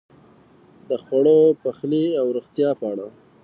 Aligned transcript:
د 0.89 0.91
خوړو، 1.03 1.39
پخلی 1.61 2.05
او 2.21 2.27
روغتیا 2.37 2.69
په 2.79 2.85
اړه: 2.91 3.07